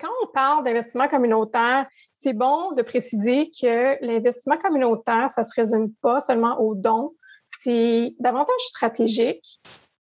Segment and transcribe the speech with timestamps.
[0.00, 5.92] Quand on parle d'investissement communautaire, c'est bon de préciser que l'investissement communautaire, ça se résume
[6.00, 7.14] pas seulement aux dons,
[7.48, 9.60] c'est davantage stratégique.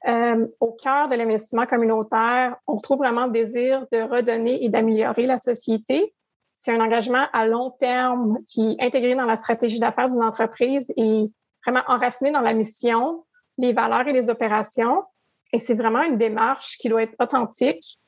[0.08, 5.26] Euh, au cœur de l'investissement communautaire, on trouve vraiment le désir de redonner et d'améliorer
[5.26, 6.14] la société.
[6.54, 10.94] C'est un engagement à long terme qui est intégré dans la stratégie d'affaires d'une entreprise
[10.98, 11.32] et
[11.66, 13.26] vraiment enraciné dans la mission,
[13.58, 15.04] les valeurs et les opérations.
[15.52, 18.00] Et c'est vraiment une démarche qui doit être authentique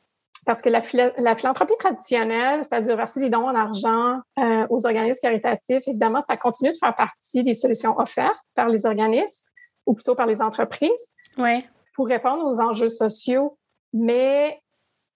[0.45, 0.81] parce que la,
[1.17, 6.37] la philanthropie traditionnelle, c'est-à-dire verser des dons en argent euh, aux organismes caritatifs, évidemment, ça
[6.37, 9.47] continue de faire partie des solutions offertes par les organismes
[9.85, 11.65] ou plutôt par les entreprises ouais.
[11.95, 13.57] pour répondre aux enjeux sociaux.
[13.93, 14.59] Mais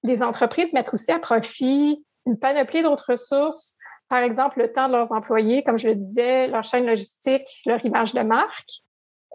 [0.03, 3.77] les entreprises mettent aussi à profit une panoplie d'autres ressources,
[4.09, 7.83] par exemple le temps de leurs employés, comme je le disais, leur chaîne logistique, leur
[7.85, 8.69] image de marque.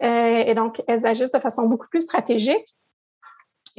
[0.03, 2.75] Euh, et donc, elles agissent de façon beaucoup plus stratégique.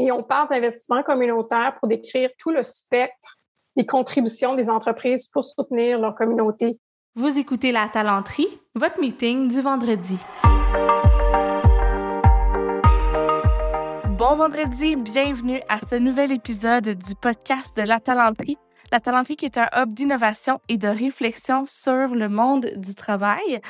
[0.04, 3.38] Et on parle d'investissement communautaire pour décrire tout le spectre
[3.76, 6.76] des contributions des entreprises pour soutenir leur communauté.
[7.14, 10.16] Vous écoutez La Talenterie, votre meeting du vendredi.
[14.18, 18.58] Bon vendredi, bienvenue à ce nouvel épisode du podcast de La Talenterie.
[18.90, 23.60] La Talenterie qui est un hub d'innovation et de réflexion sur le monde du travail.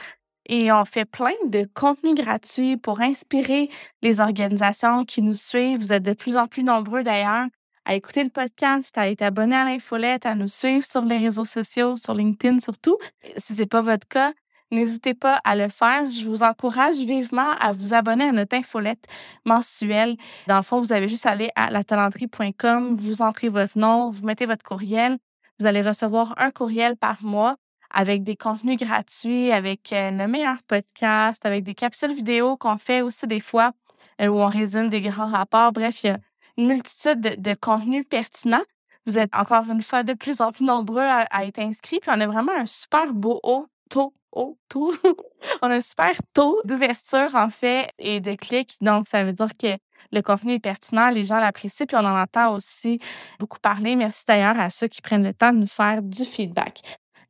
[0.47, 3.71] Et on fait plein de contenus gratuits pour inspirer
[4.03, 5.79] les organisations qui nous suivent.
[5.79, 7.47] Vous êtes de plus en plus nombreux d'ailleurs
[7.85, 11.45] à écouter le podcast, à être abonné à l'infolette, à nous suivre sur les réseaux
[11.45, 12.97] sociaux, sur LinkedIn surtout.
[13.37, 14.33] Si c'est pas votre cas,
[14.71, 16.07] n'hésitez pas à le faire.
[16.07, 19.05] Je vous encourage vivement à vous abonner à notre infolette
[19.45, 20.17] mensuelle.
[20.47, 24.25] Dans le fond, vous avez juste à aller à latalenterie.com, vous entrez votre nom, vous
[24.25, 25.19] mettez votre courriel.
[25.59, 27.57] Vous allez recevoir un courriel par mois
[27.93, 33.03] avec des contenus gratuits, avec euh, le meilleur podcast, avec des capsules vidéo qu'on fait
[33.03, 33.73] aussi des fois
[34.21, 35.73] euh, où on résume des grands rapports.
[35.73, 36.19] Bref, il y a
[36.57, 38.65] une multitude de, contenus pertinents.
[39.07, 42.01] Vous êtes encore une fois de plus en plus nombreux à, être inscrits.
[42.01, 44.95] Puis on a vraiment un super beau haut taux, haut taux.
[45.63, 48.77] on a un super taux d'ouverture en fait et de clics.
[48.81, 49.77] Donc ça veut dire que
[50.13, 52.99] le contenu est pertinent, les gens l'apprécient, puis on en entend aussi
[53.39, 53.97] beaucoup parler.
[53.97, 56.83] Merci d'ailleurs à ceux qui prennent le temps de nous faire du feedback.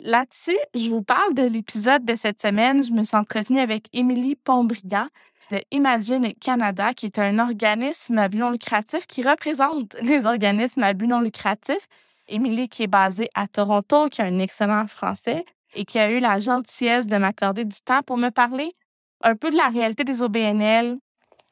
[0.04, 2.82] Là-dessus, je vous parle de l'épisode de cette semaine.
[2.82, 5.06] Je me suis entretenue avec Émilie Pombriand
[5.52, 10.82] de Imagine Canada, qui est un organisme à but non lucratif qui représente les organismes
[10.82, 11.86] à but non lucratif.
[12.26, 16.18] Émilie, qui est basée à Toronto, qui a un excellent français et qui a eu
[16.18, 18.74] la gentillesse de m'accorder du temps pour me parler
[19.22, 20.98] un peu de la réalité des OBNL,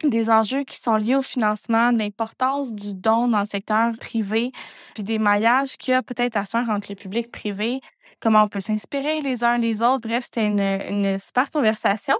[0.04, 4.52] des enjeux qui sont liés au financement, de l'importance du don dans le secteur privé,
[4.94, 7.80] puis des maillages qu'il y a peut-être à faire entre le public et privé,
[8.20, 10.08] comment on peut s'inspirer les uns les autres.
[10.08, 12.16] Bref, c'était une, une super conversation.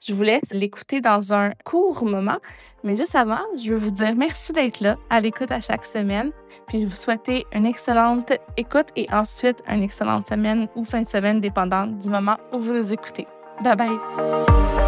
[0.00, 2.38] Je vous laisse l'écouter dans un court moment.
[2.84, 6.32] Mais juste avant, je veux vous dire merci d'être là, à l'écoute à chaque semaine.
[6.66, 11.06] Puis je vous souhaiter une excellente écoute et ensuite une excellente semaine ou fin de
[11.06, 13.26] semaine, dépendant du moment où vous nous écoutez.
[13.62, 14.81] Bye bye!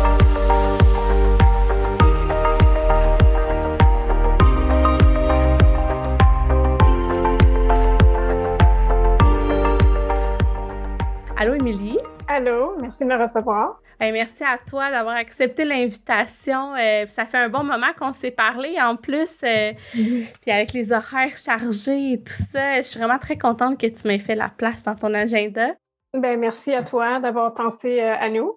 [11.45, 11.99] Allô, Émilie?
[12.27, 13.79] Allô, merci de me recevoir.
[14.01, 16.75] merci à toi d'avoir accepté l'invitation.
[16.75, 19.43] Euh, ça fait un bon moment qu'on s'est parlé en plus.
[19.43, 23.87] Euh, puis avec les horaires chargés et tout ça, je suis vraiment très contente que
[23.87, 25.75] tu m'aies fait la place dans ton agenda.
[26.15, 28.57] Ben merci à toi d'avoir pensé euh, à nous.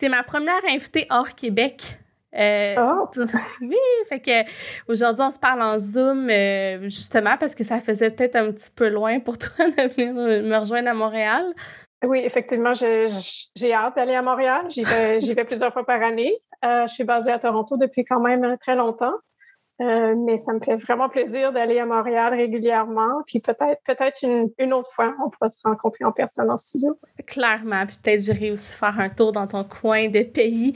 [0.00, 2.00] Tu es ma première invitée hors Québec.
[2.36, 3.08] oh.
[3.60, 3.76] Oui,
[4.08, 6.28] fait que aujourd'hui on se parle en Zoom
[6.82, 10.58] justement parce que ça faisait peut-être un petit peu loin pour toi de venir me
[10.58, 11.54] rejoindre à Montréal.
[12.06, 14.66] Oui, effectivement, j'ai hâte d'aller à Montréal.
[14.68, 16.34] J'y vais, vais, plusieurs fois par année.
[16.64, 19.14] Euh, je suis basée à Toronto depuis quand même très longtemps.
[19.80, 23.22] Euh, mais ça me fait vraiment plaisir d'aller à Montréal régulièrement.
[23.26, 26.96] Puis peut-être peut-être une, autre fois, on pourra se rencontrer en personne en studio.
[27.26, 27.84] Clairement.
[27.86, 30.74] Puis peut-être j'irai aussi faire un tour dans ton coin de pays.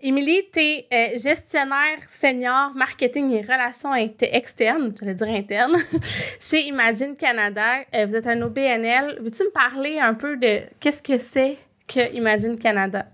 [0.00, 5.76] Émilie, tu es euh, gestionnaire senior marketing et relations externes, je vais dire internes,
[6.40, 7.80] chez Imagine Canada.
[7.94, 9.18] Euh, vous êtes un OBNL.
[9.20, 13.04] Veux-tu me parler un peu de qu'est-ce que c'est que Imagine Canada?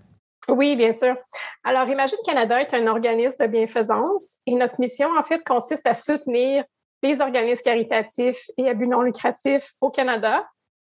[0.47, 1.15] Oui, bien sûr.
[1.63, 5.95] Alors, Imagine Canada est un organisme de bienfaisance et notre mission, en fait, consiste à
[5.95, 6.63] soutenir
[7.01, 10.47] les organismes caritatifs et à but non lucratif au Canada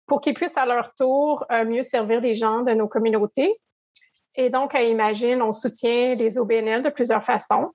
[0.07, 3.59] pour qu'ils puissent à leur tour euh, mieux servir les gens de nos communautés.
[4.35, 7.71] Et donc, à Imagine, on soutient les OBNL de plusieurs façons,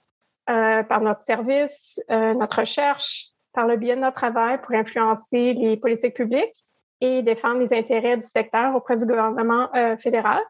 [0.50, 5.54] euh, par notre service, euh, notre recherche, par le biais de notre travail pour influencer
[5.54, 6.54] les politiques publiques
[7.00, 9.68] et défendre les intérêts du secteur auprès du gouvernement
[9.98, 10.40] fédéral.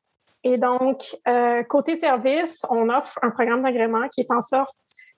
[0.44, 4.74] Et donc, euh, côté service, on offre un programme d'agrément qui est en sorte,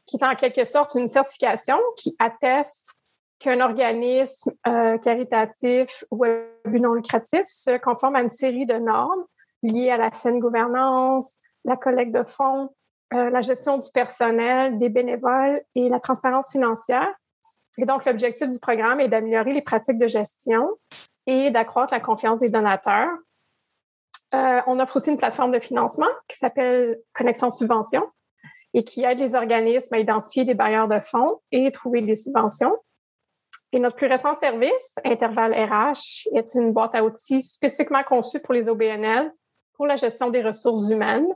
[0.07, 2.95] qui est en quelque sorte une certification qui atteste
[3.39, 6.25] qu'un organisme euh, caritatif ou
[6.67, 9.25] non lucratif se conforme à une série de normes
[9.63, 12.71] liées à la saine gouvernance, la collecte de fonds,
[13.15, 17.13] euh, la gestion du personnel, des bénévoles et la transparence financière.
[17.79, 20.69] Et donc, l'objectif du programme est d'améliorer les pratiques de gestion
[21.27, 23.11] et d'accroître la confiance des donateurs.
[24.35, 28.03] Euh, on offre aussi une plateforme de financement qui s'appelle Connexion Subvention
[28.75, 32.75] et qui aide les organismes à identifier des bailleurs de fonds et trouver des subventions.
[33.73, 38.55] Et notre plus récent service, Interval RH, est une boîte à outils spécifiquement conçue pour
[38.55, 39.33] les OBNL
[39.75, 41.27] pour la gestion des ressources humaines.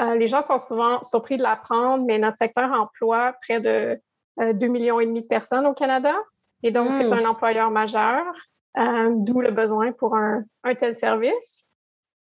[0.00, 4.00] Euh, les gens sont souvent surpris de l'apprendre, mais notre secteur emploie près de
[4.40, 6.14] euh, 2 millions et demi de personnes au Canada.
[6.62, 7.12] Et donc, c'est hmm.
[7.12, 8.24] un employeur majeur,
[8.78, 11.66] euh, d'où le besoin pour un, un, tel service.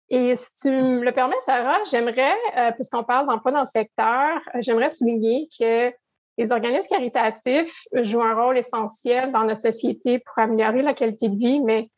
[0.09, 4.39] Et si tu me le permets, Sarah, j'aimerais, euh, puisqu'on parle d'emploi dans le secteur,
[4.59, 5.91] j'aimerais souligner que
[6.37, 11.35] les organismes caritatifs jouent un rôle essentiel dans la société pour améliorer la qualité de
[11.35, 11.89] vie, mais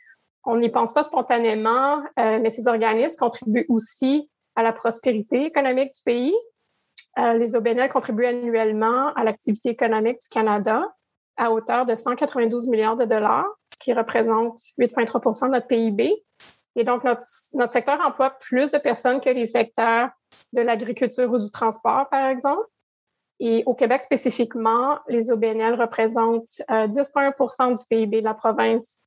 [0.45, 2.01] on n'y pense pas spontanément.
[2.19, 6.35] Euh, mais ces organismes contribuent aussi à la prospérité économique du pays.
[7.17, 10.83] Euh, les OBNL contribuent annuellement à l'activité économique du Canada
[11.35, 16.23] à hauteur de 192 milliards de dollars, ce qui représente 8,3% de notre PIB.
[16.77, 17.25] Et donc, notre,
[17.55, 20.09] notre secteur emploie plus de personnes que les secteurs
[20.53, 22.67] de l'agriculture ou du transport, par exemple.
[23.39, 29.01] Et au Québec spécifiquement, les OBNL représentent 10,1% euh, du PIB de la province.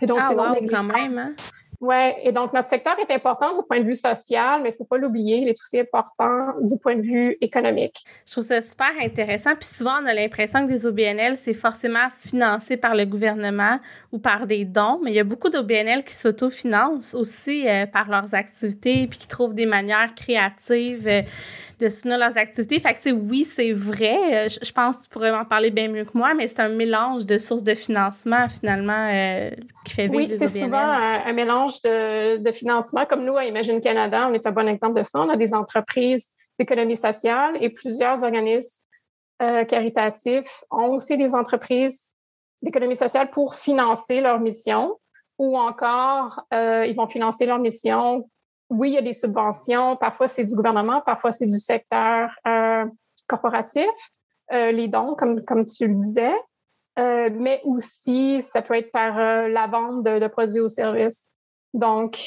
[0.00, 1.18] Et donc, ah, c'est wow, quand même.
[1.18, 1.34] Hein?
[1.82, 4.76] Oui, et donc notre secteur est important du point de vue social, mais il ne
[4.76, 8.04] faut pas l'oublier, il est aussi important du point de vue économique.
[8.24, 9.56] Je trouve ça super intéressant.
[9.56, 13.80] Puis souvent, on a l'impression que des OBNL, c'est forcément financé par le gouvernement
[14.12, 18.08] ou par des dons, mais il y a beaucoup d'OBNL qui s'autofinancent aussi euh, par
[18.08, 21.08] leurs activités puis qui trouvent des manières créatives.
[21.08, 21.22] Euh,
[21.82, 22.78] de soutenir leurs activités.
[22.78, 24.46] Fait que, oui, c'est vrai.
[24.46, 26.68] Euh, je, pense que tu pourrais m'en parler bien mieux que moi, mais c'est un
[26.68, 29.50] mélange de sources de financement, finalement, euh,
[29.84, 33.04] qui fait vivre oui, c'est souvent un, mélange de, de, financement.
[33.06, 35.20] Comme nous, à Imagine Canada, on est un bon exemple de ça.
[35.20, 38.82] On a des entreprises d'économie sociale et plusieurs organismes
[39.42, 42.14] euh, caritatifs ont aussi des entreprises
[42.62, 44.96] d'économie sociale pour financer leur mission
[45.38, 48.28] ou encore, ils vont financer leur mission
[48.72, 49.96] oui, il y a des subventions.
[49.96, 52.86] Parfois, c'est du gouvernement, parfois, c'est du secteur euh,
[53.28, 53.86] corporatif,
[54.52, 56.34] euh, les dons, comme, comme tu le disais.
[56.98, 59.16] Euh, mais aussi, ça peut être par
[59.48, 61.26] la vente de, produits ou services.
[61.74, 62.18] Donc,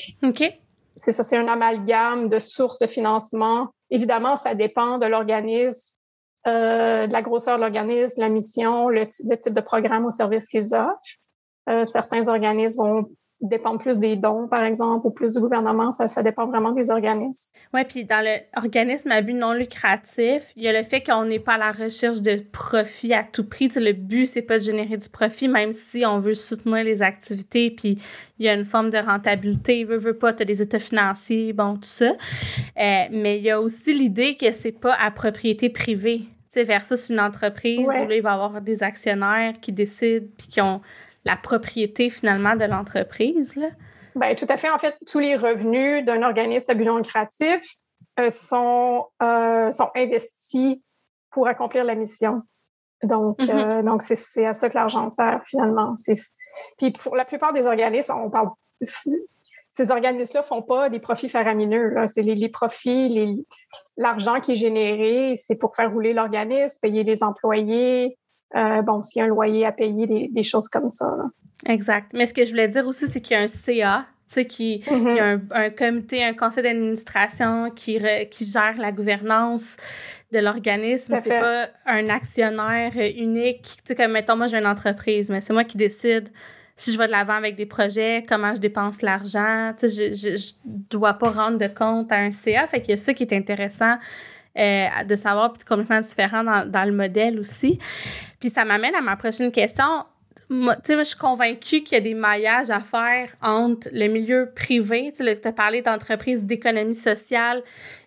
[0.95, 3.69] c'est ça, c'est un amalgame de sources de financement.
[3.89, 5.95] Évidemment, ça dépend de l'organisme,
[6.45, 10.74] de la grosseur de l'organisme, la mission, le, le, type de programme ou service qu'ils
[10.74, 11.86] offrent.
[11.86, 13.06] certains organismes vont
[13.45, 15.92] dépend plus des dons, par exemple, ou plus du gouvernement.
[15.92, 17.51] Ça, ça dépend vraiment des organismes.
[17.74, 21.39] Oui, puis dans l'organisme à but non lucratif, il y a le fait qu'on n'est
[21.39, 23.69] pas à la recherche de profit à tout prix.
[23.75, 27.71] le but, c'est pas de générer du profit, même si on veut soutenir les activités,
[27.71, 27.97] puis
[28.39, 29.83] il y a une forme de rentabilité.
[29.83, 32.12] Veut, veut pas, tu as des états financiers, bon, tout ça.
[32.12, 36.24] Euh, mais il y a aussi l'idée que c'est pas à propriété privée.
[36.63, 40.62] Versus une entreprise où là, il va y avoir des actionnaires qui décident, puis qui
[40.62, 40.80] ont
[41.25, 43.60] la propriété finalement de l'entreprise?
[44.16, 44.69] Bien, tout à fait.
[44.69, 47.62] En fait, tous les revenus d'un organisme à but non lucratif
[48.19, 50.77] euh, sont, euh, sont investis
[51.31, 52.44] pour accomplir la mission.
[53.04, 53.80] Donc, mm-hmm.
[53.80, 55.95] euh, donc c'est à ça que l'argent sert finalement.
[56.77, 58.50] Puis pour la plupart des organismes, on parle.
[59.71, 61.94] Ces organismes-là font pas des profits faramineux.
[62.07, 63.44] C'est les, les, profits,
[63.97, 68.18] l'argent qui est généré, c'est pour faire rouler l'organisme, payer les employés,
[68.56, 71.07] euh, bon, s'il y a un loyer à payer, des, choses comme ça.
[71.66, 72.11] Exact.
[72.14, 74.45] Mais ce que je voulais dire aussi, c'est qu'il y a un CA, tu sais,
[74.45, 77.99] qui, il y a un, comité, un conseil d'administration qui,
[78.31, 79.78] qui gère la gouvernance
[80.31, 81.16] de l'organisme.
[81.21, 83.64] C'est pas un actionnaire unique.
[83.64, 86.30] Tu sais, comme, mettons, moi, j'ai une entreprise, mais c'est moi qui décide
[86.78, 89.73] si je vais de l'avant avec des projets, comment je dépense l'argent.
[89.80, 92.68] Tu sais, je, je, je, dois pas rendre de compte à un CA.
[92.68, 93.95] Fait qu'il y a ça qui est intéressant
[94.57, 97.78] euh, de savoir, puis complètement différent dans, dans le modèle aussi.
[98.40, 100.06] Puis ça m'amène à ma prochaine question.
[100.47, 104.07] Moi, tu sais, je suis convaincue qu'il y a des maillages à faire entre le
[104.07, 107.64] milieu privé, tu sais, tu as parlé d'entreprises d'économie sociale,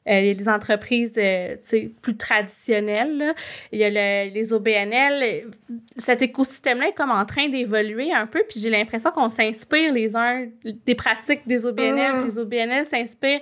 [0.07, 3.35] euh, les entreprises, euh, tu sais, plus traditionnelles, là.
[3.73, 5.49] Il y a le, les OBNL.
[5.97, 10.17] Cet écosystème-là est comme en train d'évoluer un peu, puis j'ai l'impression qu'on s'inspire les
[10.17, 10.47] uns
[10.87, 12.17] des pratiques des OBNL, mmh.
[12.19, 13.41] puis les OBNL s'inspirent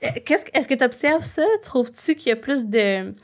[0.00, 1.44] est-ce que tu observes ça?
[1.62, 3.14] Trouves-tu qu'il y a plus de,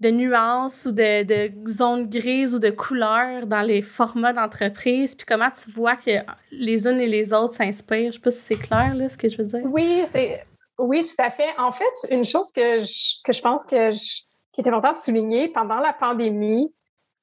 [0.00, 5.14] de nuances ou de, de, zones grises ou de couleurs dans les formats d'entreprise?
[5.14, 6.10] Puis comment tu vois que
[6.50, 8.12] les unes et les autres s'inspirent?
[8.12, 9.62] Je sais pas si c'est clair, là, ce que je veux dire.
[9.64, 10.44] Oui, c'est...
[10.78, 11.50] Oui, tout à fait.
[11.58, 15.48] En fait, une chose que je, que je pense que qui est important de souligner,
[15.48, 16.72] pendant la pandémie,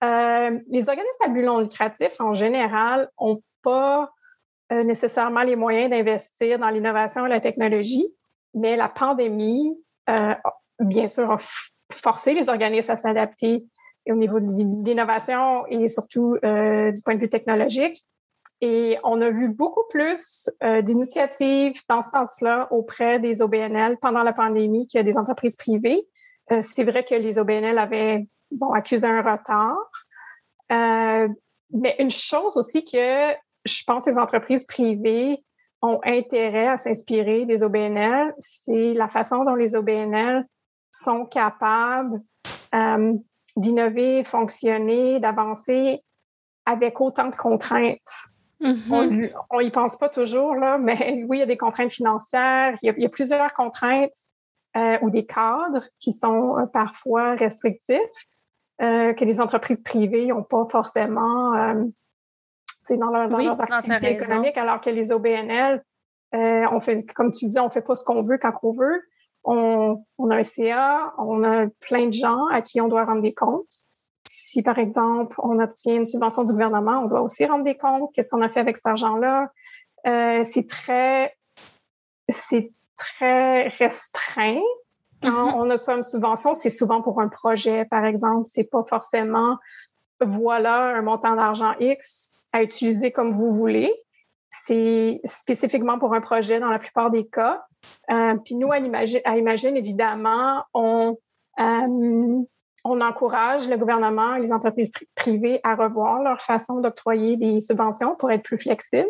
[0.01, 4.11] les organismes à but non lucratif, en général, n'ont pas
[4.71, 8.05] nécessairement les moyens d'investir dans l'innovation et la technologie,
[8.53, 9.77] mais la pandémie,
[10.79, 11.37] bien sûr, a
[11.91, 13.65] forcé les organismes à s'adapter
[14.09, 18.05] au niveau de l'innovation et surtout du point de vue technologique.
[18.61, 24.23] Et on a vu beaucoup plus euh, d'initiatives dans ce sens-là auprès des OBNL pendant
[24.23, 26.07] la pandémie que des entreprises privées.
[26.51, 29.77] Euh, c'est vrai que les OBNL avaient bon, accusé un retard.
[30.71, 31.27] Euh,
[31.71, 33.33] mais une chose aussi que
[33.65, 35.43] je pense les entreprises privées
[35.81, 40.45] ont intérêt à s'inspirer des OBNL, c'est la façon dont les OBNL
[40.91, 42.21] sont capables
[43.55, 46.03] d'innover, fonctionner, d'avancer
[46.65, 48.29] avec autant de contraintes.
[48.61, 49.31] Mm-hmm.
[49.49, 52.93] On, y pense pas toujours, là, mais oui, il y a des contraintes financières, il
[52.97, 54.15] y a, plusieurs contraintes
[54.75, 57.99] euh, ou des cadres qui sont euh, parfois restrictifs
[58.81, 61.53] euh, que les entreprises privées n'ont pas forcément
[62.95, 65.83] dans, leur, dans leurs activités économiques, alors que les OBNL,
[66.33, 69.01] on fait, comme tu dis, on fait pas ce qu'on veut quand on veut.
[69.43, 73.21] On, on, a un CA, on a plein de gens à qui on doit rendre
[73.21, 73.83] des comptes.
[74.27, 78.11] Si, par exemple, on obtient une subvention du gouvernement, on doit aussi rendre des comptes.
[78.13, 79.51] Qu'est-ce qu'on a fait avec cet argent-là?
[80.05, 81.33] Euh, c'est très,
[82.27, 84.61] c'est très restreint.
[85.23, 85.55] Quand mm-hmm.
[85.55, 88.43] on a soit une subvention, c'est souvent pour un projet, par exemple.
[88.45, 89.57] C'est pas forcément,
[90.21, 93.93] voilà un montant d'argent X à utiliser comme vous voulez.
[94.49, 97.63] C'est spécifiquement pour un projet dans la plupart des cas.
[98.09, 101.17] Euh, puis nous, à Imagine, à Imagine évidemment, on,
[101.59, 102.43] euh,
[102.83, 108.15] on encourage le gouvernement et les entreprises privées à revoir leur façon d'octroyer des subventions
[108.15, 109.09] pour être plus flexibles.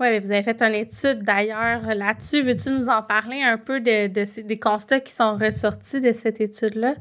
[0.00, 2.42] Oui, vous avez fait une étude d'ailleurs là-dessus.
[2.42, 4.06] Veux-tu nous en parler un peu de,
[4.42, 6.94] des constats qui sont ressortis de cette étude-là?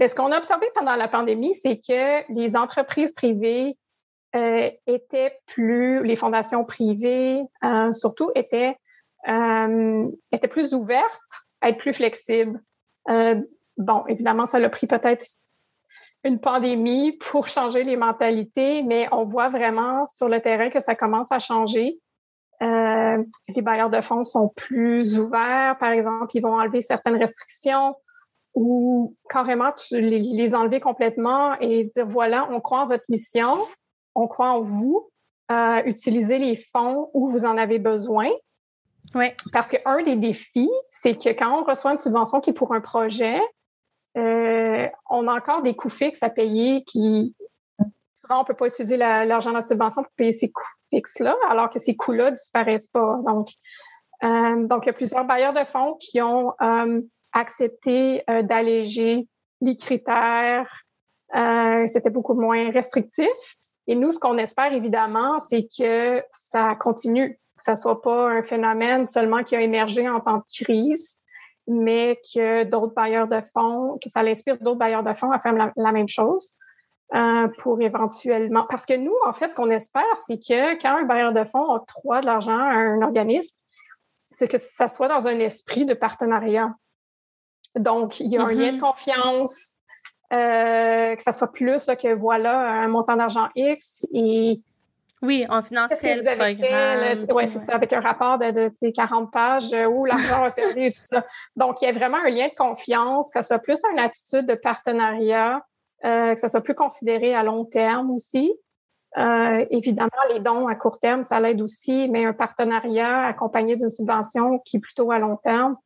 [0.00, 3.76] Ce qu'on a observé pendant la pandémie, c'est que les entreprises privées
[4.34, 8.76] euh, étaient plus, les fondations privées euh, surtout, étaient,
[9.28, 12.60] euh, étaient plus ouvertes à être plus flexibles.
[13.06, 15.24] bon, évidemment, ça l'a pris peut-être
[16.24, 20.94] une pandémie pour changer les mentalités, mais on voit vraiment sur le terrain que ça
[20.94, 21.98] commence à changer.
[22.62, 23.22] Euh,
[23.54, 27.94] les bailleurs de fonds sont plus ouverts, par exemple, ils vont enlever certaines restrictions
[28.56, 33.58] ou carrément les, enlever complètement et dire voilà, on croit en votre mission,
[34.14, 35.10] on croit en vous,
[35.52, 38.28] euh, utilisez les fonds où vous en avez besoin.
[39.14, 39.26] Oui.
[39.52, 42.80] Parce qu'un des défis, c'est que quand on reçoit une subvention qui est pour un
[42.80, 43.40] projet,
[44.16, 47.36] euh, on a encore des coûts fixes à payer qui,
[48.14, 51.36] souvent, on ne peut pas utiliser l'argent de la subvention pour payer ces coûts fixes-là,
[51.50, 53.18] alors que ces coûts-là ne disparaissent pas.
[53.26, 53.50] Donc,
[54.24, 56.54] euh, donc, il y a plusieurs bailleurs de fonds qui ont
[57.36, 59.28] euh, accepté d'alléger
[59.60, 60.82] les critères.
[61.86, 63.56] C'était beaucoup moins restrictif.
[63.86, 68.42] Et nous, ce qu'on espère évidemment, c'est que ça continue, que ça soit pas un
[68.42, 71.20] phénomène seulement qui a émergé en temps de crise,
[71.68, 75.72] mais que d'autres bailleurs de fonds, que ça l'inspire d'autres bailleurs de fonds à faire
[75.76, 76.54] la, même chose
[77.14, 78.66] euh, pour éventuellement.
[78.68, 81.70] Parce que nous, en fait, ce qu'on espère, c'est que quand un bailleur de fonds
[81.70, 83.56] octroie de l'argent à un organisme,
[84.30, 86.74] c'est que ça soit dans un esprit de partenariat.
[87.76, 88.80] Donc, il y a un lien de mm-hmm.
[88.80, 89.72] confiance,
[90.32, 94.60] euh, que ça soit plus que voilà un montant d'argent X et
[95.22, 97.32] oui, en finance Qu'est-ce que vous avez fait?
[97.32, 100.86] Oui, c'est ça, avec un rapport de, de 40 pages euh, où l'argent a servi
[100.86, 101.24] et tout ça.
[101.56, 104.46] Donc, il y a vraiment un lien de confiance, que ce soit plus une attitude
[104.46, 105.64] de partenariat,
[106.04, 108.54] euh, que ça soit plus considéré à long terme aussi.
[109.16, 113.88] Euh, évidemment, les dons à court terme, ça l'aide aussi, mais un partenariat accompagné d'une
[113.88, 115.76] subvention qui est plutôt à long terme,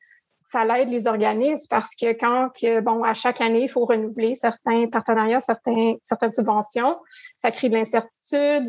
[0.51, 2.51] ça l'aide les organismes parce que quand,
[2.83, 6.97] bon, à chaque année, il faut renouveler certains partenariats, certaines subventions,
[7.37, 8.69] ça crée de l'incertitude.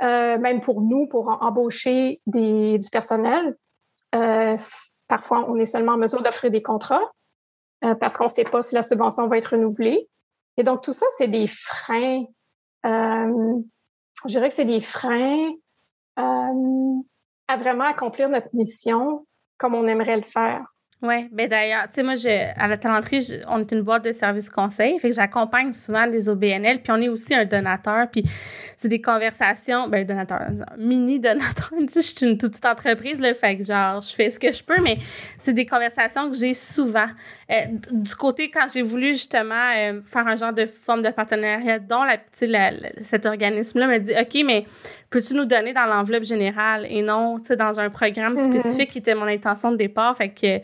[0.00, 3.56] Euh, même pour nous, pour embaucher du personnel.
[4.14, 4.56] Euh,
[5.08, 7.02] parfois, on est seulement en mesure d'offrir des contrats
[7.84, 10.08] euh, parce qu'on ne sait pas si la subvention va être renouvelée.
[10.56, 12.24] Et donc, tout ça, c'est des freins.
[12.84, 13.62] je
[14.26, 15.50] dirais que c'est des freins
[16.16, 20.64] à vraiment accomplir notre mission comme on aimerait le faire.
[21.00, 22.28] Oui, ben d'ailleurs, tu sais, moi, je,
[22.60, 26.28] à la talenterie, on est une boîte de services conseil, fait que j'accompagne souvent les
[26.28, 28.24] OBNL, puis on est aussi un donateur, puis
[28.76, 33.58] c'est des conversations, ben donateur, mini donateur, je suis une toute petite entreprise, là, fait
[33.58, 34.98] que genre, je fais ce que je peux, mais
[35.36, 37.06] c'est des conversations que j'ai souvent.
[37.48, 41.78] Euh, du côté, quand j'ai voulu justement euh, faire un genre de forme de partenariat,
[41.78, 42.70] dont la, la,
[43.02, 44.66] cet organisme-là me dit, OK, mais
[45.10, 48.60] peux-tu nous donner dans l'enveloppe générale et non, tu sais, dans un programme mm-hmm.
[48.60, 50.60] spécifique qui était mon intention de départ, fait que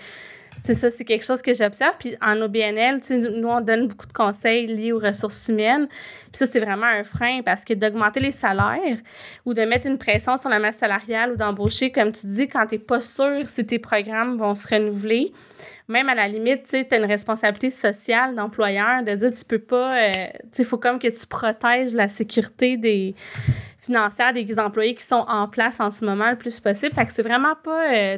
[0.65, 1.95] c'est ça, c'est quelque chose que j'observe.
[1.99, 3.01] Puis en OBNL,
[3.37, 5.87] nous, on donne beaucoup de conseils liés aux ressources humaines.
[5.89, 8.97] Puis ça, c'est vraiment un frein parce que d'augmenter les salaires
[9.45, 12.67] ou de mettre une pression sur la masse salariale ou d'embaucher, comme tu dis, quand
[12.67, 15.35] tu n'es pas sûr si tes programmes vont se renouveler,
[15.89, 19.99] même à la limite, tu as une responsabilité sociale d'employeur de dire tu peux pas,
[19.99, 20.27] euh,
[20.59, 23.15] il faut comme que tu protèges la sécurité des
[23.85, 26.95] financière des employés qui sont en place en ce moment le plus possible.
[26.95, 28.17] Fait que c'est vraiment pas, euh,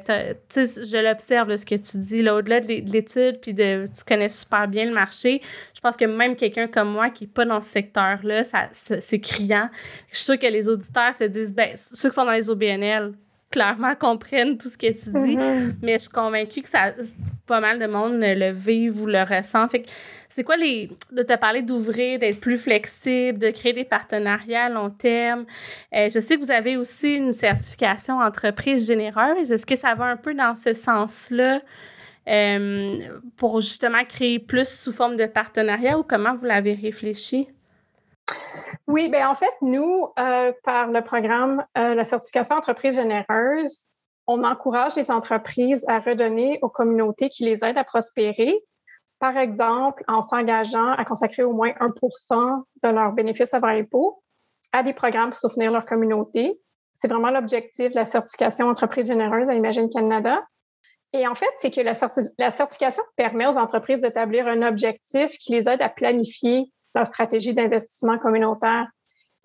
[0.49, 4.05] tu sais, je l'observe, ce que tu dis, là, au-delà de l'étude, puis de, tu
[4.05, 5.43] connais super bien le marché.
[5.75, 9.21] Je pense que même quelqu'un comme moi qui est pas dans ce secteur-là, ça, c'est
[9.21, 9.69] criant.
[10.11, 13.13] Je suis sûre que les auditeurs se disent, ben, ceux qui sont dans les OBNL,
[13.57, 15.77] clairement comprennent tout ce que tu dis, mm-hmm.
[15.81, 16.93] mais je suis convaincue que ça,
[17.47, 19.67] pas mal de monde le vivent ou le ressent.
[19.69, 19.89] Fait que
[20.29, 20.91] c'est quoi les.
[21.11, 25.47] de te parler d'ouvrir, d'être plus flexible, de créer des partenariats à long terme?
[25.95, 29.51] Euh, je sais que vous avez aussi une certification entreprise généreuse.
[29.51, 31.63] Est-ce que ça va un peu dans ce sens-là?
[32.29, 32.99] Euh,
[33.37, 37.47] pour justement créer plus sous forme de partenariat ou comment vous l'avez réfléchi?
[38.87, 43.87] Oui, bien en fait, nous, euh, par le programme La certification entreprise généreuse,
[44.27, 48.63] on encourage les entreprises à redonner aux communautés qui les aident à prospérer
[49.19, 54.23] par exemple, en s'engageant à consacrer au moins 1% de leurs bénéfices avant impôt
[54.73, 56.61] à des programmes pour soutenir leur communauté.
[56.93, 60.43] C'est vraiment l'objectif de la certification entreprise généreuse à Imagine Canada.
[61.13, 65.69] Et en fait, c'est que la, certification permet aux entreprises d'établir un objectif qui les
[65.69, 68.89] aide à planifier leur stratégie d'investissement communautaire.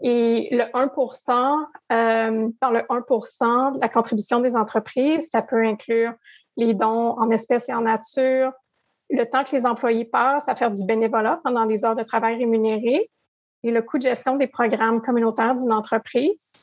[0.01, 0.87] Et le 1
[1.91, 6.13] euh, dans le 1 la contribution des entreprises, ça peut inclure
[6.57, 8.51] les dons en espèces et en nature,
[9.09, 12.37] le temps que les employés passent à faire du bénévolat pendant des heures de travail
[12.37, 13.11] rémunérées
[13.63, 16.53] et le coût de gestion des programmes communautaires d'une entreprise.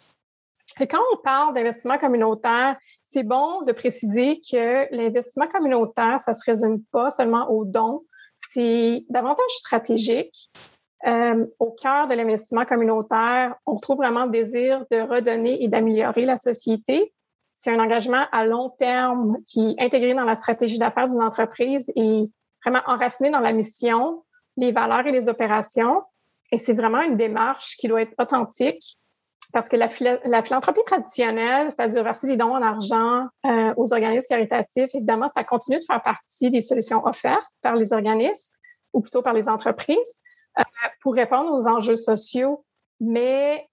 [0.80, 6.42] Et quand on parle d'investissement communautaire, c'est bon de préciser que l'investissement communautaire, ça se
[6.44, 8.04] résume pas seulement aux dons,
[8.36, 10.50] c'est davantage stratégique.
[11.06, 16.24] Euh, au cœur de l'investissement communautaire, on trouve vraiment le désir de redonner et d'améliorer
[16.24, 17.12] la société.
[17.54, 21.90] C'est un engagement à long terme qui est intégré dans la stratégie d'affaires d'une entreprise
[21.94, 22.30] et
[22.64, 24.24] vraiment enraciné dans la mission,
[24.56, 26.02] les valeurs et les opérations.
[26.50, 28.98] Et c'est vraiment une démarche qui doit être authentique
[29.52, 29.88] parce que la,
[30.24, 35.44] la philanthropie traditionnelle, c'est-à-dire verser des dons en argent euh, aux organismes caritatifs, évidemment, ça
[35.44, 38.52] continue de faire partie des solutions offertes par les organismes
[38.92, 40.18] ou plutôt par les entreprises
[40.58, 40.62] euh,
[41.02, 42.64] pour répondre aux enjeux sociaux.
[43.00, 43.68] Mais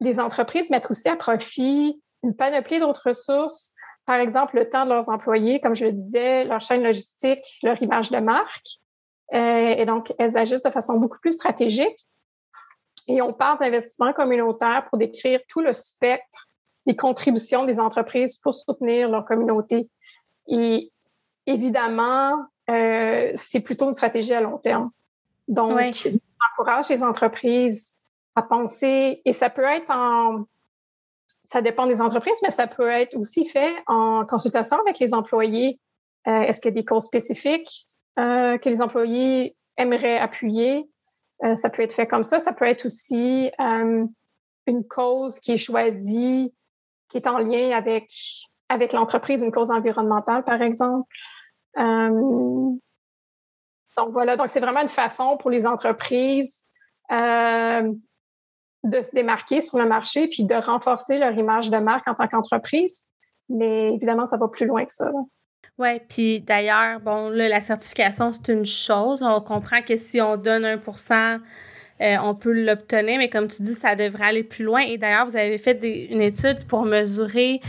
[0.00, 4.90] les entreprises mettent aussi à profit une panoplie d'autres ressources par exemple, le temps de
[4.90, 8.66] leurs employés, comme je le disais, leur chaîne logistique, leur image de marque.
[9.32, 12.06] Euh, et donc, elles agissent de façon beaucoup plus stratégique.
[13.08, 16.48] Et on parle d'investissement communautaire pour décrire tout le spectre
[16.86, 19.88] des contributions des entreprises pour soutenir leur communauté.
[20.48, 20.90] Et
[21.46, 24.90] évidemment, euh, c'est plutôt une stratégie à long terme.
[25.52, 25.72] Donc,
[26.06, 26.18] on
[26.52, 27.96] encourage les entreprises
[28.34, 30.46] à penser, et ça peut être en,
[31.42, 35.78] ça dépend des entreprises, mais ça peut être aussi fait en consultation avec les employés.
[36.26, 37.86] Euh, est-ce qu'il y a des causes spécifiques
[38.18, 40.88] euh, que les employés aimeraient appuyer?
[41.44, 42.40] Euh, ça peut être fait comme ça.
[42.40, 46.54] Ça peut être aussi une cause qui est choisie,
[47.08, 48.10] qui est en lien avec,
[48.68, 51.06] avec l'entreprise, une cause environnementale, par exemple.
[53.96, 56.64] Donc voilà, donc c'est vraiment une façon pour les entreprises
[57.10, 62.26] de se démarquer sur le marché puis de renforcer leur image de marque en tant
[62.26, 63.06] qu'entreprise.
[63.48, 65.10] Mais évidemment, ça va plus loin que ça.
[65.78, 69.22] Oui, puis d'ailleurs, bon, là, la certification, c'est une chose.
[69.22, 70.78] On comprend que si on donne 1
[72.02, 74.80] euh, on peut l'obtenir, mais comme tu dis, ça devrait aller plus loin.
[74.80, 75.78] Et d'ailleurs, vous avez fait
[76.10, 77.60] une étude pour mesurer,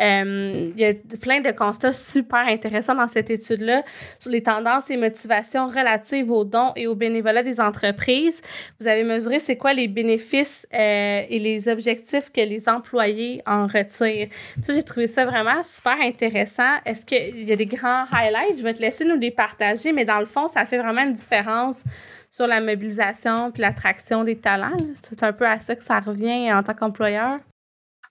[0.00, 3.82] euh, il y a plein de constats super intéressants dans cette étude-là
[4.18, 8.40] sur les tendances et motivations relatives aux dons et au bénévolat des entreprises.
[8.80, 13.66] Vous avez mesuré c'est quoi les bénéfices euh, et les objectifs que les employés en
[13.66, 14.28] retirent.
[14.62, 16.78] Ça, j'ai trouvé ça vraiment super intéressant.
[16.86, 18.58] Est-ce qu'il y a des grands highlights?
[18.58, 21.12] Je vais te laisser nous les partager, mais dans le fond, ça fait vraiment une
[21.12, 21.84] différence
[22.32, 24.76] sur la mobilisation puis l'attraction des talents.
[24.94, 27.38] C'est un peu à ça que ça revient en tant qu'employeur.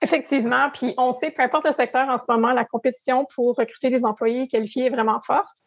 [0.04, 3.90] Effectivement, puis on sait, peu importe le secteur en ce moment, la compétition pour recruter
[3.90, 5.58] des employés qualifiés est vraiment forte.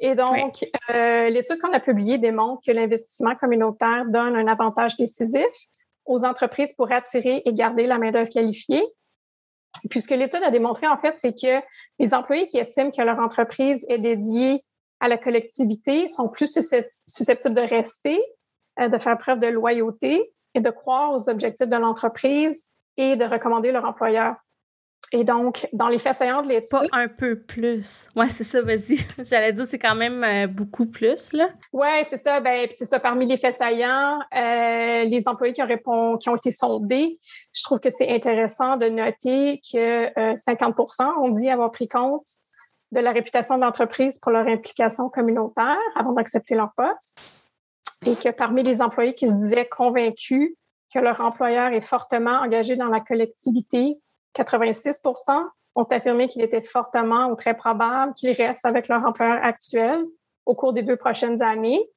[0.00, 5.46] Et donc, euh, l'étude qu'on a publiée démontre que l'investissement communautaire donne un avantage décisif
[6.06, 8.82] aux entreprises pour attirer et garder la main-d'œuvre qualifiée.
[9.90, 11.64] Puisque l'étude a démontré, en fait, c'est que
[11.98, 14.64] les employés qui estiment que leur entreprise est dédiée
[15.00, 18.20] à la collectivité sont plus susceptibles de rester,
[18.80, 23.24] euh, de faire preuve de loyauté et de croire aux objectifs de l'entreprise et de
[23.24, 24.34] recommander leur employeur.
[25.12, 26.70] et donc, dans les faits saillants de l'étude.
[26.70, 28.08] Pas un peu plus.
[28.14, 28.98] Ouais, c'est ça, vas-y.
[29.24, 31.48] J'allais dire, c'est quand même euh, beaucoup plus, là.
[31.72, 32.40] Ouais, c'est ça.
[32.40, 33.00] Ben, c'est ça.
[33.00, 37.18] Parmi les faits saillants, euh, les employés qui ont, répondu, qui ont été sondés,
[37.54, 40.74] je trouve que c'est intéressant de noter que 50
[41.22, 42.26] ont dit avoir pris compte
[42.92, 47.44] de la réputation de l'entreprise pour leur implication communautaire avant d'accepter leur poste.
[48.06, 50.54] Et que parmi les employés qui se disaient convaincus
[50.94, 53.98] que leur employeur est fortement engagé dans la collectivité,
[54.34, 55.00] 86
[55.74, 60.04] ont affirmé qu'il était fortement ou très probable qu'ils restent avec leur employeur actuel
[60.46, 61.88] au cours des deux prochaines années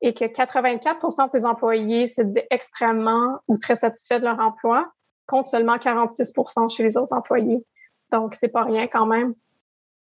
[0.00, 4.86] et que 84 de ces employés se disaient extrêmement ou très satisfaits de leur emploi,
[5.26, 6.32] contre seulement 46
[6.68, 7.64] chez les autres employés.
[8.12, 9.34] Donc, c'est pas rien quand même.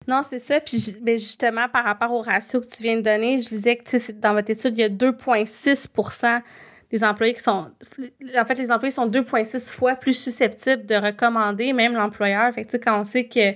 [0.07, 0.61] Non, c'est ça.
[0.61, 4.11] Puis ben, justement, par rapport au ratio que tu viens de donner, je disais que
[4.13, 6.41] dans votre étude, il y a 2,6%
[6.89, 7.69] des employés qui sont.
[8.37, 12.53] En fait, les employés sont 2,6 fois plus susceptibles de recommander même l'employeur.
[12.53, 13.55] Fait que, quand on sait qu'on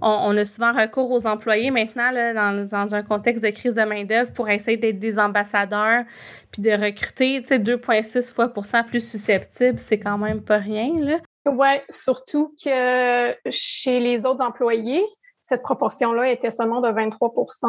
[0.00, 4.48] on a souvent recours aux employés maintenant, dans, un contexte de crise de main-d'œuvre, pour
[4.48, 6.02] essayer d'être des ambassadeurs
[6.50, 8.48] puis de recruter, tu sais, 2,6 fois
[8.82, 11.18] plus susceptibles, c'est quand même pas rien, là.
[11.46, 15.02] Oui, surtout que chez les autres employés,
[15.42, 17.66] cette proportion-là était seulement de 23%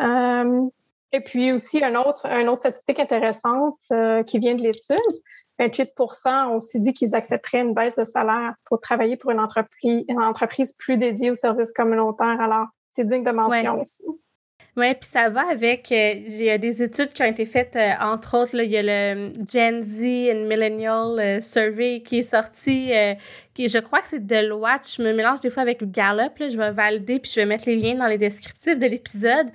[0.00, 0.68] euh,
[1.12, 4.96] et puis aussi, un autre, une autre statistique intéressante euh, qui vient de l'étude,
[5.58, 10.04] 28% ont aussi dit qu'ils accepteraient une baisse de salaire pour travailler pour une entreprise,
[10.08, 12.40] une entreprise plus dédiée aux services communautaires.
[12.40, 14.04] Alors, c'est digne de mention aussi.
[14.76, 15.90] Oui, puis ça va avec.
[15.90, 18.70] Euh, il y a des études qui ont été faites, euh, entre autres, là, il
[18.70, 22.92] y a le Gen Z and Millennial Survey qui est sorti,
[23.58, 24.88] je crois que c'est Deloitte.
[24.96, 26.32] Je me mélange des fois avec le Gallup.
[26.38, 29.48] Je vais valider puis je vais mettre les liens dans les descriptifs de l'épisode.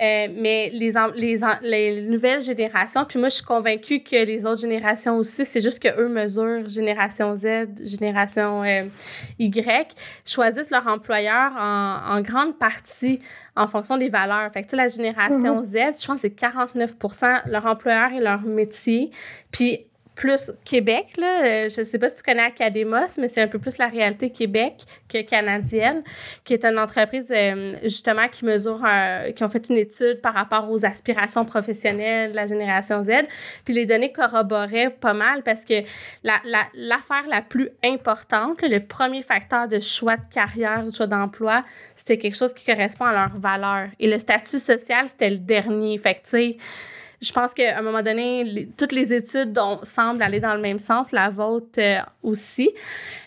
[0.00, 4.60] Euh, mais les, les, les nouvelles générations, puis moi, je suis convaincue que les autres
[4.60, 7.46] générations aussi, c'est juste que eux mesurent génération Z,
[7.84, 8.86] génération euh,
[9.38, 9.94] Y,
[10.26, 13.20] choisissent leur employeur en, en grande partie
[13.56, 14.50] en fonction des valeurs.
[14.52, 15.92] Fait que, la génération mm-hmm.
[15.94, 19.10] Z, je pense que c'est 49% leur employeur et leur métier.
[19.52, 21.16] Puis plus Québec.
[21.16, 21.44] Là.
[21.44, 24.30] Euh, je sais pas si tu connais Academos, mais c'est un peu plus la réalité
[24.30, 24.74] Québec
[25.08, 26.02] que canadienne,
[26.44, 28.80] qui est une entreprise euh, justement qui mesure,
[29.34, 33.10] qui ont fait une étude par rapport aux aspirations professionnelles de la génération Z.
[33.64, 35.82] Puis les données corroboraient pas mal parce que
[36.22, 41.64] l'affaire la, la, plus importante, le premier facteur de choix de carrière, de choix d'emploi,
[41.94, 43.88] c'était quelque chose qui correspond à leurs valeurs.
[43.98, 45.98] Et le statut social, c'était le dernier.
[45.98, 46.56] Fait que, tu sais,
[47.24, 51.12] je pense qu'à un moment donné, toutes les études semblent aller dans le même sens,
[51.12, 52.70] la vôtre euh, aussi.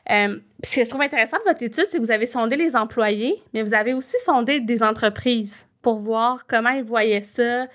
[0.09, 2.75] Euh, ce que je trouve intéressant de votre étude, c'est que vous avez sondé les
[2.75, 7.67] employés, mais vous avez aussi sondé des entreprises pour voir comment ils voyaient ça,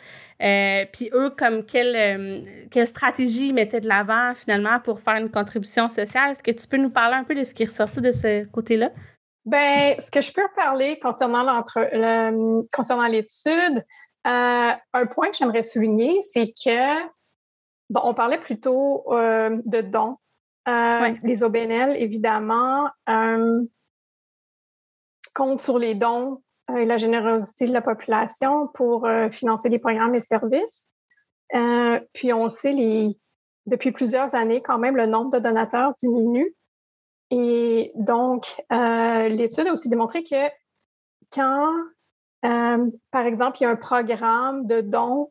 [0.42, 5.30] euh, puis eux, comme quelle, quelle stratégie ils mettaient de l'avant finalement pour faire une
[5.30, 6.32] contribution sociale.
[6.32, 8.44] Est-ce que tu peux nous parler un peu de ce qui est ressorti de ce
[8.46, 8.90] côté-là?
[9.44, 11.64] Ben, ce que je peux parler concernant
[12.72, 13.85] concernant l'étude,
[14.26, 17.02] euh, un point que j'aimerais souligner, c'est que,
[17.90, 20.16] bon, on parlait plutôt euh, de dons.
[20.68, 22.88] Euh, les OBNL, évidemment,
[25.35, 26.42] comptent sur les dons
[26.76, 30.88] et la générosité de la population pour financer les programmes et services.
[32.12, 33.18] puis on sait, les,
[33.66, 36.54] depuis plusieurs années, quand même, le nombre de donateurs diminue.
[37.30, 40.48] Et donc, l'étude a aussi démontré que
[41.35, 41.72] quand
[42.44, 45.31] euh, par exemple, il y a un programme de dons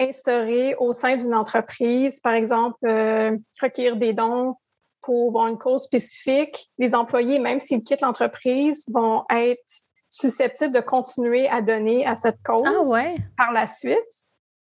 [0.00, 4.56] instauré au sein d'une entreprise, par exemple, euh, recueillir des dons
[5.00, 6.70] pour une cause spécifique.
[6.78, 9.62] Les employés, même s'ils quittent l'entreprise, vont être
[10.08, 13.04] susceptibles de continuer à donner à cette cause ah
[13.36, 13.98] par la suite.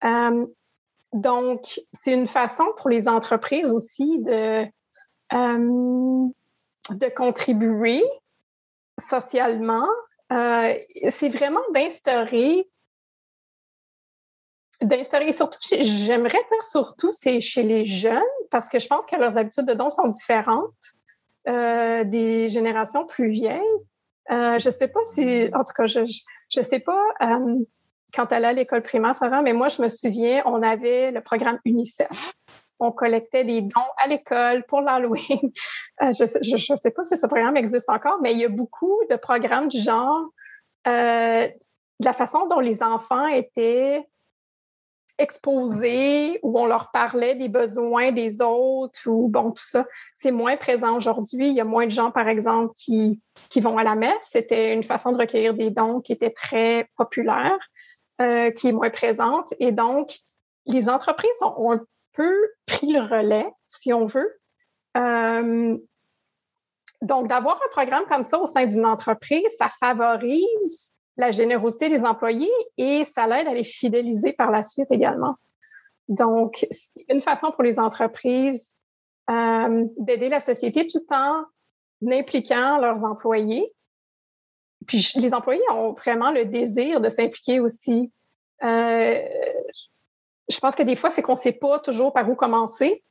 [0.04, 0.46] Euh,
[1.14, 4.66] donc, c'est une façon pour les entreprises aussi de,
[5.32, 8.04] de contribuer
[9.00, 9.88] socialement
[10.32, 10.74] euh,
[11.10, 12.68] c'est vraiment d'instaurer
[14.82, 19.38] d'instaurer surtout j'aimerais dire surtout c'est chez les jeunes parce que je pense que leurs
[19.38, 20.74] habitudes de don sont différentes
[21.48, 23.62] euh, des générations plus vieilles.
[24.32, 26.00] Euh, je sais pas si en tout cas je
[26.50, 27.02] je, sais pas
[28.14, 31.22] quand elle allait à l'école primaire va mais moi je me souviens on avait le
[31.22, 32.34] programme UNICEF
[32.80, 35.52] on collectait des dons à l'école pour l'Halloween.
[36.02, 39.00] Euh, je ne sais, pas si ce programme existe encore, mais il y a beaucoup
[39.10, 40.26] de programmes du genre,
[40.88, 44.06] euh, de la façon dont les enfants étaient
[45.18, 50.58] exposés, où on leur parlait des besoins des autres, ou bon, tout ça, c'est moins
[50.58, 51.48] présent aujourd'hui.
[51.48, 54.30] Il y a moins de gens, par exemple, qui, qui vont à la messe.
[54.32, 57.58] C'était une façon de recueillir des dons qui était très populaire,
[58.22, 59.54] euh, qui est moins présente.
[59.60, 60.18] Et donc,
[60.66, 61.80] les entreprises ont, ont
[62.16, 62.34] peu
[62.66, 64.40] pris le relais, si on veut,
[64.98, 65.78] euh,
[67.02, 72.04] donc, d'avoir un programme comme ça au sein d'une entreprise, ça favorise la générosité des
[72.04, 75.36] employés et ça l'aide à les fidéliser par la suite également.
[76.08, 78.74] Donc, c'est une façon pour les entreprises
[79.30, 81.44] euh, d'aider la société tout en
[82.12, 83.72] impliquant leurs employés.
[84.88, 88.12] Puis les employés ont vraiment le désir de s'impliquer aussi.
[88.64, 89.22] Euh,
[90.50, 93.04] je pense que des fois, c'est qu'on ne sait pas toujours par où commencer.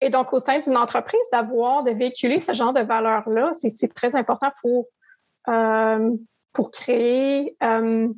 [0.00, 4.16] Et donc, au sein d'une entreprise, d'avoir, de véhiculer ce genre de valeurs-là, c'est très
[4.16, 4.86] important pour,
[5.48, 6.16] euh,
[6.52, 8.08] pour créer, euh,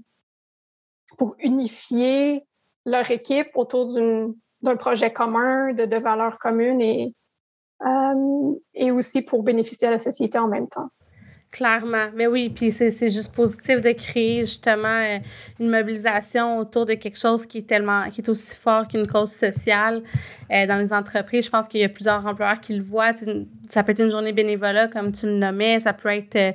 [1.19, 2.47] pour unifier
[2.85, 7.15] leur équipe autour d'un projet commun, de, de valeurs communes et,
[7.85, 10.89] euh, et aussi pour bénéficier à la société en même temps.
[11.53, 12.07] Clairement.
[12.15, 15.19] Mais oui, puis c'est juste positif de créer justement euh,
[15.61, 19.33] une mobilisation autour de quelque chose qui est tellement, qui est aussi fort qu'une cause
[19.33, 20.03] sociale
[20.51, 21.45] euh, dans les entreprises.
[21.45, 23.13] Je pense qu'il y a plusieurs employeurs qui le voient.
[23.69, 25.79] Ça peut être une journée bénévolat, comme tu le nommais.
[25.79, 26.53] Ça peut être euh,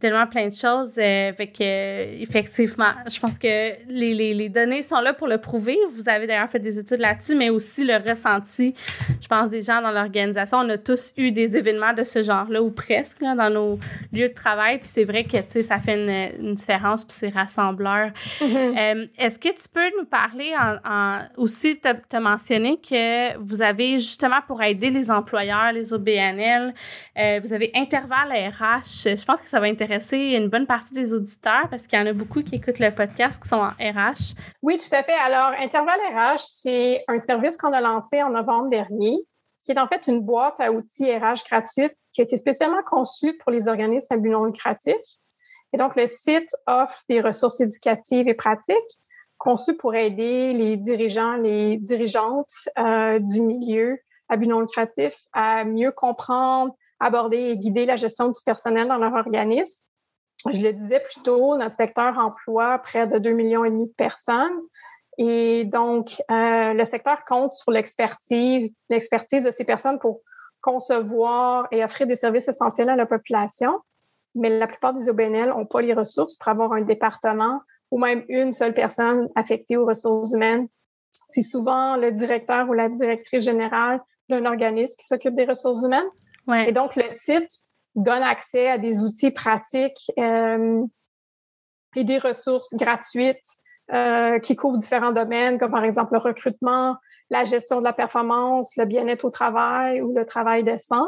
[0.00, 0.92] tellement plein de choses.
[0.94, 3.46] fait que, effectivement, je pense que
[3.88, 5.76] les, les, les, données sont là pour le prouver.
[5.90, 8.74] Vous avez d'ailleurs fait des études là-dessus, mais aussi le ressenti,
[9.20, 10.58] je pense, des gens dans l'organisation.
[10.58, 13.78] On a tous eu des événements de ce genre-là, ou presque, là, dans nos
[14.12, 14.78] lieux de travail.
[14.78, 18.10] Puis c'est vrai que, tu sais, ça fait une, une différence, puis c'est rassembleur.
[18.40, 18.78] Mm-hmm.
[18.78, 23.62] Euh, est-ce que tu peux nous parler en, en aussi, tu as mentionné que vous
[23.62, 26.72] avez justement pour aider les employeurs, les OBNL,
[27.18, 29.16] euh, vous avez Intervalle RH.
[29.16, 32.06] Je pense que ça va intéresser une bonne partie des auditeurs parce qu'il y en
[32.06, 34.34] a beaucoup qui écoutent le podcast qui sont en RH.
[34.62, 35.14] Oui, tout à fait.
[35.24, 39.16] Alors, Intervalle RH, c'est un service qu'on a lancé en novembre dernier
[39.64, 43.36] qui est en fait une boîte à outils RH gratuite qui a été spécialement conçue
[43.38, 44.96] pour les organismes à but non lucratif.
[45.72, 48.98] Et donc, le site offre des ressources éducatives et pratiques
[49.36, 53.98] conçues pour aider les dirigeants, les dirigeantes euh, du milieu
[54.28, 58.98] à but non lucratif à mieux comprendre, aborder et guider la gestion du personnel dans
[58.98, 59.82] leur organisme.
[60.50, 63.94] Je le disais plus tôt, notre secteur emploie près de 2 millions et demi de
[63.94, 64.60] personnes.
[65.18, 70.20] Et donc, euh, le secteur compte sur l'expertise, l'expertise de ces personnes pour
[70.60, 73.80] concevoir et offrir des services essentiels à la population.
[74.34, 78.24] Mais la plupart des OBNL n'ont pas les ressources pour avoir un département ou même
[78.28, 80.68] une seule personne affectée aux ressources humaines.
[81.26, 86.08] C'est souvent le directeur ou la directrice générale d'un organisme qui s'occupe des ressources humaines.
[86.54, 87.50] Et donc, le site
[87.94, 90.82] donne accès à des outils pratiques euh,
[91.96, 93.58] et des ressources gratuites
[93.92, 96.96] euh, qui couvrent différents domaines, comme par exemple le recrutement,
[97.30, 101.06] la gestion de la performance, le bien-être au travail ou le travail décent.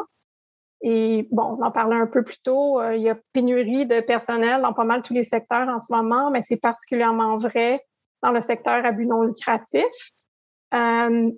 [0.83, 4.01] Et bon, on en parlait un peu plus tôt, euh, il y a pénurie de
[4.01, 7.85] personnel dans pas mal tous les secteurs en ce moment, mais c'est particulièrement vrai
[8.23, 9.85] dans le secteur à but non lucratif.
[10.73, 11.31] Euh,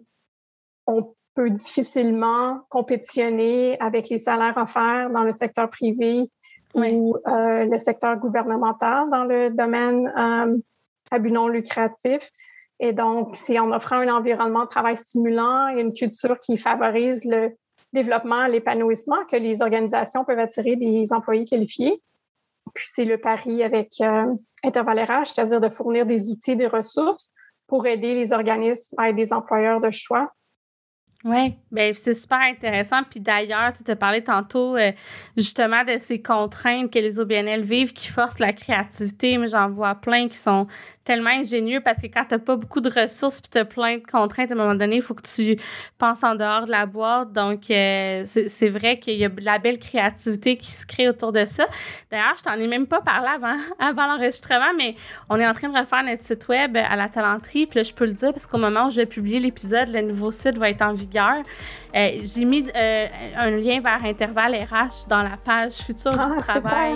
[0.87, 6.31] on peut difficilement compétitionner avec les salaires offerts dans le secteur privé
[6.75, 10.59] ou euh, le secteur gouvernemental dans le domaine euh,
[11.11, 12.31] à but non lucratif.
[12.81, 17.25] Et donc, c'est en offrant un environnement de travail stimulant et une culture qui favorise
[17.25, 17.51] le
[17.93, 22.03] développement, l'épanouissement que les organisations peuvent attirer des employés qualifiés.
[22.75, 27.33] Puis c'est le pari avec euh, Intervalérage, c'est-à-dire de fournir des outils, des ressources
[27.67, 30.33] pour aider les organismes à être des employeurs de choix
[31.25, 33.03] oui, ben c'est super intéressant.
[33.09, 34.91] Puis d'ailleurs, tu as parlé tantôt euh,
[35.37, 39.39] justement de ces contraintes que les OBNL vivent qui forcent la créativité.
[39.39, 40.67] Mais j'en vois plein qui sont
[41.05, 44.51] tellement ingénieux parce que quand t'as pas beaucoup de ressources puis t'as plein de contraintes,
[44.51, 45.57] à un moment donné, il faut que tu
[45.99, 47.33] penses en dehors de la boîte.
[47.33, 51.33] Donc, euh, c'est vrai qu'il y a de la belle créativité qui se crée autour
[51.33, 51.67] de ça.
[52.11, 54.97] D'ailleurs, je t'en ai même pas parlé avant, avant l'enregistrement, mais
[55.29, 57.67] on est en train de refaire notre site web à la talenterie.
[57.67, 60.03] Puis là, je peux le dire parce qu'au moment où je vais publier l'épisode, le
[60.03, 61.43] nouveau site va être en vigueur.
[61.95, 66.43] Euh, J'ai mis euh, un lien vers Intervalle RH dans la page future ah, du
[66.43, 66.95] travail.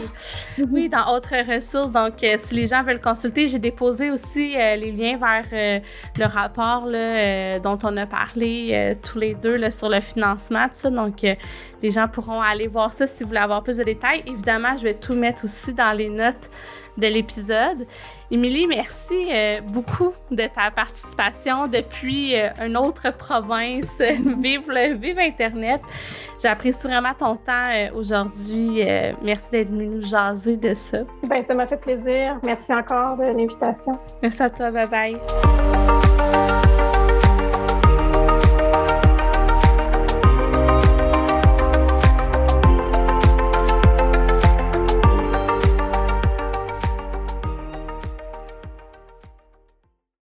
[0.71, 1.91] Oui, dans autres ressources.
[1.91, 5.81] Donc, euh, si les gens veulent consulter, j'ai déposé aussi euh, les liens vers euh,
[6.17, 10.91] le rapport là, dont on a parlé tous les deux sur le financement, tout ça.
[10.91, 14.23] Donc, les gens pourront aller voir ça si vous voulez avoir plus de détails.
[14.27, 16.51] Évidemment, je vais tout mettre aussi dans les notes
[16.97, 17.87] de l'épisode.
[18.31, 24.01] Émilie, merci euh, beaucoup de ta participation depuis euh, une autre province.
[24.39, 25.81] vive, le, vive Internet.
[26.43, 28.83] J'apprécie vraiment ton temps euh, aujourd'hui.
[29.23, 30.99] merci d'être venu nous jaser de ça.
[31.29, 32.39] Ben, ça m'a fait plaisir.
[32.43, 33.99] Merci encore de l'invitation.
[34.23, 34.71] Merci à toi.
[34.71, 36.66] Bye bye.